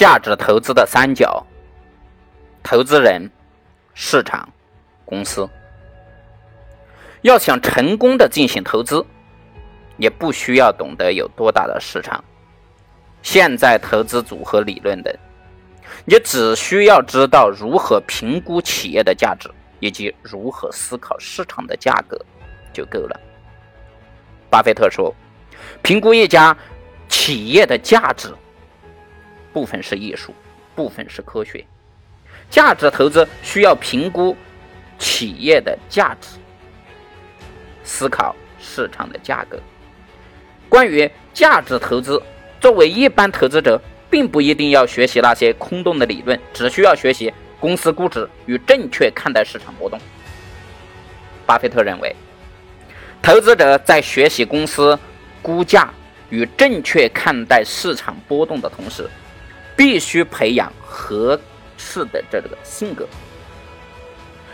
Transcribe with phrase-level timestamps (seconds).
[0.00, 1.46] 价值投资的三角：
[2.62, 3.30] 投资人、
[3.92, 4.48] 市场、
[5.04, 5.46] 公司。
[7.20, 9.04] 要想成功的进行投资，
[9.98, 12.24] 也不需要懂得有多大的市场、
[13.20, 15.14] 现在投资组合理论等，
[16.06, 22.18] 你只需要知道如何评估企业的价值以及如何思考市场的价格
[22.72, 23.20] 就够了。
[24.48, 25.14] 巴菲特说
[25.84, 26.56] ：“评估一家
[27.06, 28.34] 企业的价值，
[29.52, 30.34] 部分是艺术，
[30.74, 31.64] 部分是科学。
[32.48, 34.36] 价值投资需要评估
[34.98, 36.38] 企业的价值。”
[37.84, 39.58] 思考市场的价格。
[40.68, 42.22] 关于价值投资，
[42.60, 49.98] 作为一般投资者，并不一定要学习那些空洞的理论，只需要学习公司估值与正确看待市场波动。
[51.44, 52.14] 巴菲特认为，
[53.20, 54.96] 投资者在学习公司
[55.42, 55.92] 估价
[56.28, 59.10] 与正确看待市场波动的同时，
[59.80, 61.40] 必须培养合
[61.78, 63.08] 适的这个性格，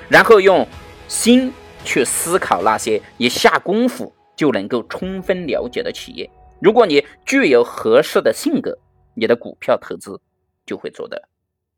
[0.09, 0.65] 然后用
[1.09, 1.53] 心。
[1.85, 6.29] 去思考那些你下功夫就能够充分了解的企业。
[6.61, 8.77] 如果你具有合适的性格，
[9.15, 10.21] 你的股票投资
[10.65, 11.29] 就会做得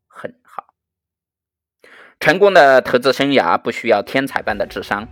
[0.07, 0.65] 很好。
[2.19, 5.07] 成功的投资生涯不需要天才般的智商、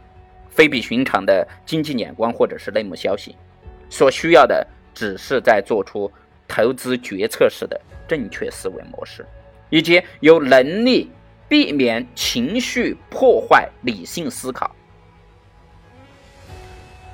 [0.49, 3.35] 非比寻常的经济眼光或者是内幕消息，
[3.91, 4.65] 所需要的
[4.95, 6.11] 只是在做出
[6.47, 9.25] 投资决策时的正确思维模式，
[9.69, 11.09] 以及有能力
[11.49, 14.75] 避免情绪破坏理性思考。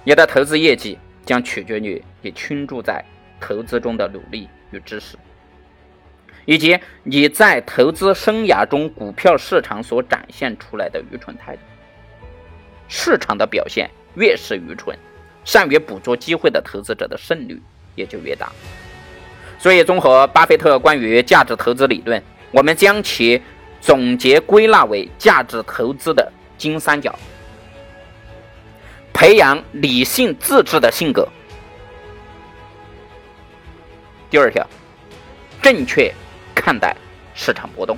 [0.04, 3.04] 你的投资业绩将取决于你倾注在
[3.40, 5.18] 投资中的努力与知识，
[6.46, 11.62] 以及你在投资生涯中股票市场所展现出来的愚蠢态度。
[12.90, 14.98] 市场的表现越是愚蠢，
[15.46, 17.60] 善于捕捉机会的投资者的胜率
[17.96, 18.52] 也就越大。
[19.64, 23.42] 所以，综合巴菲特关于价值投资理论，我们将其
[23.80, 27.18] 总结归纳为价值投资的金三角。
[29.14, 31.26] 培养理性自制的性格。
[34.30, 34.68] 第二条，
[35.62, 36.14] 正确
[36.54, 36.94] 看待
[37.34, 37.98] 市场波动。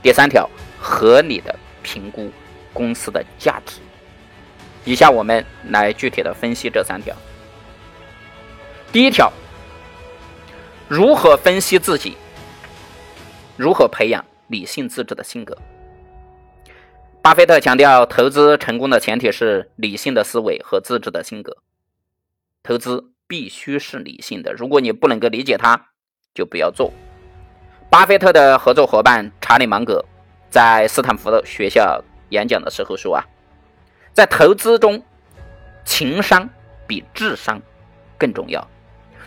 [0.00, 0.48] 第三条，
[0.78, 2.30] 合理的评估
[2.72, 3.80] 公司的价值。
[4.84, 7.12] 以下我们来具体的分析这三条。
[8.92, 9.32] 第一条，
[10.96, 12.16] 如何分析自己？
[13.56, 15.58] 如何培养理性自制的性格？
[17.20, 21.56] 巴菲特强调，投资成功的前提是理性的思维和自制的性格。
[22.62, 25.88] 投资必须是理性的，如果你不能够理解它，
[26.32, 26.92] 就不要做。
[27.90, 30.04] 巴菲特的合作伙伴查理芒格
[30.48, 33.26] 在斯坦福的学校演讲的时候说：“啊，
[34.12, 35.02] 在投资中，
[35.84, 36.48] 情商
[36.86, 37.60] 比智商
[38.16, 38.64] 更重要。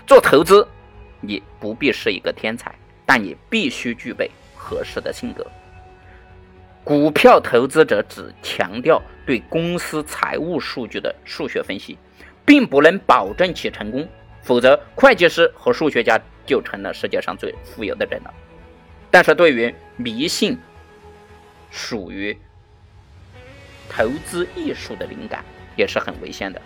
[0.06, 0.66] 做投资，
[1.22, 2.74] 你不必是一个天才，
[3.06, 5.46] 但你必须具备合适的性格。”
[6.84, 11.98] 股票投资者只强调对公司财务数据的数学分析，
[12.46, 14.08] 并不能保证其成功。
[14.42, 18.34] 否则，会计师和数学家就成了世界上最富有的人了。
[19.12, 20.58] 但是对于迷信，
[21.70, 22.38] 属于
[23.90, 25.44] 投资艺术的灵感
[25.76, 26.62] 也是很危险的。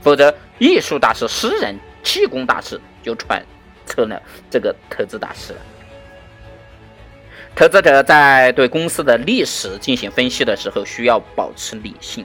[0.00, 3.40] 否则，艺术大师、诗人、气功大师就传
[3.90, 5.58] 成了这个投资大师了。
[7.54, 12.24] 投资者在对公司的历史进行分析的时候，需要保持理性；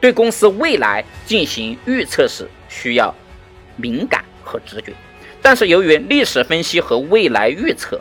[0.00, 3.12] 对公司未来进行预测时，需要
[3.76, 4.92] 敏感和直觉。
[5.42, 8.00] 但是，由于历史分析和未来预测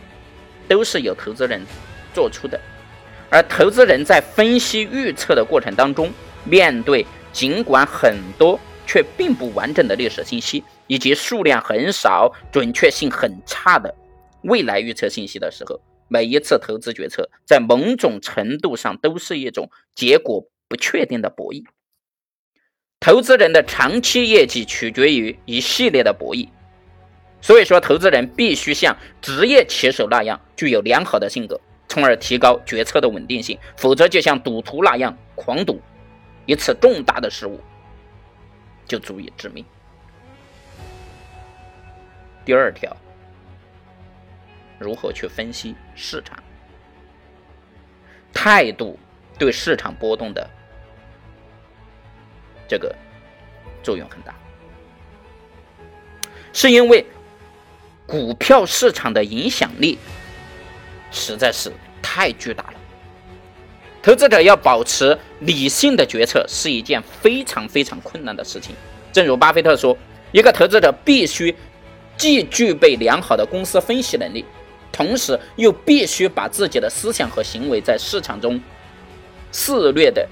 [0.68, 1.60] 都是由投资人
[2.14, 2.60] 做出的，
[3.30, 6.12] 而投资人在分析预测的过程当中，
[6.44, 13.96] 面对尽管很多却并不完整的历史信息，以及数量很少、准确性很差的
[14.42, 21.64] 未来预测信息的时候，每一次投资决策，在某种程度上都是一种结果不确定的博弈。
[23.00, 26.50] 投资人的长期业绩取决于一系列的博弈，
[27.40, 33.58] 所以说，投资人必须像职业棋手那样具有良好的性格，从而提高决策的稳定性。
[33.78, 35.80] 否则，就像赌徒那样狂赌，
[36.46, 37.60] 一次重大的失误
[38.88, 39.64] 就足以致命。
[42.50, 42.98] 第二条。
[44.80, 46.36] 如何去分析市场？
[48.34, 48.98] 态度
[49.38, 50.50] 对市场波动的
[52.68, 52.96] 这个
[53.84, 54.34] 作用很大，
[56.52, 57.06] 是因为
[58.08, 60.00] 股票市场的影响力
[61.12, 62.74] 实在是太巨大了。
[64.02, 68.76] 投资者要保持理性的决策是一件非常非常困难的事情。
[69.14, 69.96] 正如巴菲特说
[70.34, 71.56] ：“一个投资者必须
[72.20, 74.46] 既具备良好的公司分析能力。”
[74.92, 78.60] 同时又必须把自己的思想和行为在市场中
[79.52, 80.28] 肆虐的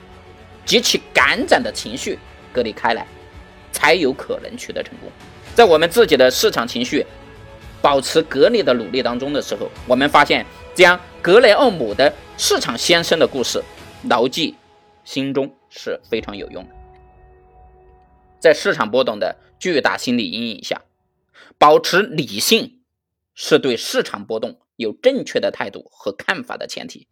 [0.66, 2.20] 极其感染的情绪
[2.52, 3.08] 隔离开来，
[3.72, 5.10] 才有可能取得成功。
[5.56, 7.06] 在我们自己的市场情绪
[7.82, 13.64] 保持隔离的努力当中的时候，我们发现将格雷厄姆的市场先生的故事
[14.10, 14.56] 牢记
[15.06, 16.70] 心中是非常有用的。
[18.40, 20.82] 在市场波动的巨大心理阴影下，
[21.58, 22.82] 保持理性
[23.34, 27.08] 是对市场波动有正确的态度和看法的前提。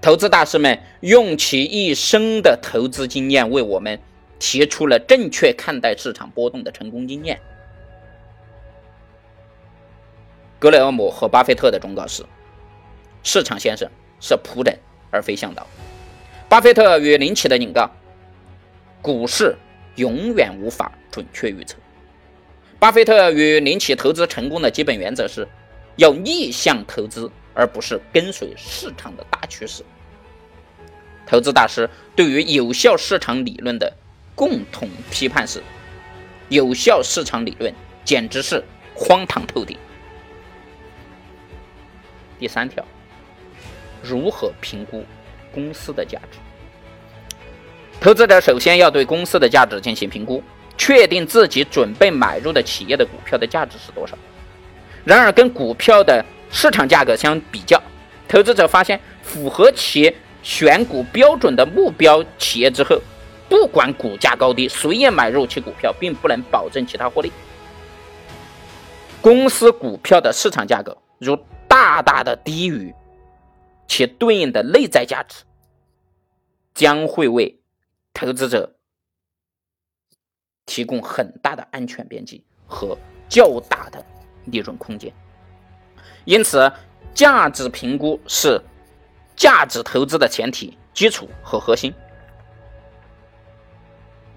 [0.00, 4.00] 投资大师们用其一生的投资经验为我们
[4.38, 7.40] 提出了正确看待市场波动的成功经验。
[10.58, 12.24] 格雷厄姆和巴菲特的忠告是：
[13.22, 13.90] 市场先生
[14.20, 14.78] 是仆人
[15.10, 15.66] 而非向导。
[16.48, 17.90] 巴菲特与林奇的警告。
[19.02, 19.56] 股市
[19.96, 21.78] 永远无法准确预测。
[22.80, 25.46] 巴菲特与林奇投资成功的基本原则是，
[25.96, 29.84] 要逆向投资，而不是跟随市场的大趋势。
[31.26, 33.92] 投资大师对于有效市场理论的
[34.34, 35.62] 共同批判是：
[36.48, 37.70] 有效市场理论
[38.02, 39.76] 简直是荒唐透顶。
[42.38, 42.82] 第三条，
[44.02, 45.04] 如何评估
[45.52, 46.38] 公司的价值？
[48.00, 50.42] 投资者首先要对公司的价值进行评估，
[50.80, 54.16] 确定自己准备买入的企业的股票的价值是多少。
[55.04, 57.78] 然而，跟股票的市场价格相比较，
[58.26, 60.10] 投资者发现符合其
[60.42, 62.98] 选股标准的目标企业之后，
[63.46, 67.30] 不管股价高低，随意买入其股票，并不能保证其他获利。
[69.20, 71.38] 公司股票的市场价格如
[71.68, 72.94] 大大的低于
[73.86, 75.44] 其对应的内在价值，
[76.74, 77.60] 将会为
[78.14, 78.76] 投资者
[80.70, 82.96] 提供很大的安全边际和
[83.28, 84.00] 较大的
[84.44, 85.12] 利润空间，
[86.24, 86.72] 因此，
[87.12, 88.62] 价值评估是
[89.34, 91.92] 价值投资的前提、基础和核心。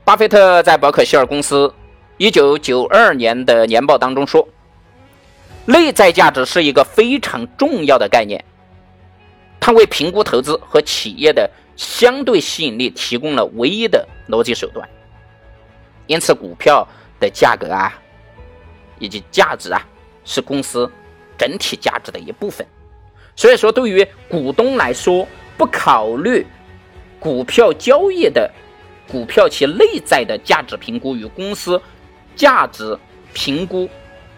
[0.04, 1.72] 巴菲特在伯克希尔公司
[2.18, 4.50] 一九九二年的年报当中说
[5.68, 8.44] ：“内在价值是一个非常重要的概念，
[9.60, 14.88] 它为评估投资和企业的。”相对吸引力提供了唯一的逻辑手段，
[16.08, 16.88] 因此股票
[17.20, 17.94] 的价格啊，
[19.00, 19.82] 以及价值啊，
[20.26, 20.90] 是公司
[21.38, 22.66] 整体价值的一部分。
[23.36, 25.28] 所以说，对于股东来说，
[25.58, 26.46] 不考虑
[27.20, 28.52] 股票交易的
[29.08, 31.82] 股票其内在的价值评估与公司
[32.36, 32.98] 价值
[33.34, 33.90] 评估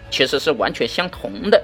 [0.10, 1.62] 其实是完全相同的。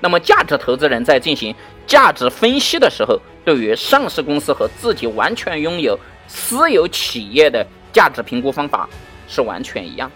[0.00, 1.54] 那么，价值投资人在进行
[1.86, 5.96] 价值分析的时候，对于上市公司和自己完全拥有
[6.26, 8.88] 私有企业的价值评估方法
[9.28, 10.10] 是完全一样。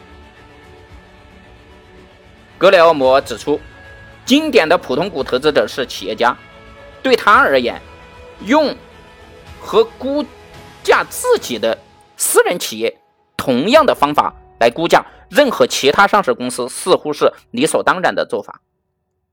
[2.59, 3.61] 格雷厄姆指出，
[4.25, 6.37] 经典的普通股投资者是企业家，
[7.03, 7.81] 对他而言，
[8.47, 8.75] 用
[9.61, 10.25] 和估
[10.83, 11.77] 价自己的
[12.17, 12.99] 私人企业
[13.37, 18.63] 同样的方法来估价任何其他上市公司，似乎是理所当然的做法。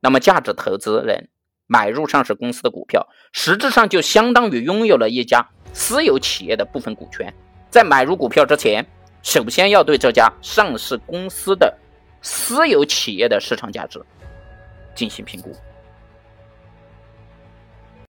[0.02, 1.30] 那么，价值投资人
[1.66, 7.34] 买入上市公司的股票，实质上就相当于拥有了一家私有企业的部分股权。
[7.74, 8.86] 在买入股票之前，
[9.24, 11.76] 首先要对这家上市公司的
[12.22, 14.00] 私有企业的市场价值
[14.94, 15.52] 进行评估。